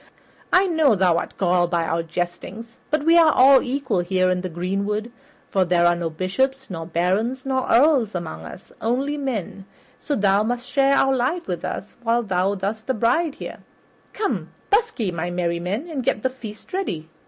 I 0.51 0.65
know 0.65 0.95
thou 0.95 1.19
art 1.19 1.37
galled 1.37 1.69
by 1.69 1.83
our 1.85 2.01
jesting, 2.01 2.65
but 2.89 3.03
we 3.05 3.19
are 3.19 3.31
all 3.31 3.61
equal 3.61 3.99
here 3.99 4.31
in 4.31 4.41
the 4.41 4.49
greenwood, 4.49 5.11
for 5.51 5.63
there 5.63 5.85
are 5.85 5.93
no 5.95 6.09
bishops 6.09 6.71
nor 6.71 6.87
barons 6.87 7.45
nor 7.45 7.69
earls 7.71 8.15
among 8.15 8.43
us, 8.43 8.69
but 8.79 8.83
only 8.83 9.15
men, 9.15 9.65
so 9.99 10.15
thou 10.15 10.41
must 10.41 10.67
share 10.67 10.95
our 10.95 11.15
life 11.15 11.45
with 11.45 11.63
us 11.63 11.95
while 12.01 12.23
thou 12.23 12.55
dost 12.55 12.89
abide 12.89 13.35
here. 13.35 13.59
Come, 14.11 14.49
busk 14.71 14.99
ye, 14.99 15.11
my 15.11 15.29
merry 15.29 15.59
men, 15.59 15.87
and 15.87 16.03
get 16.03 16.23
the 16.23 16.31
feast 16.31 16.73
ready. 16.73 17.07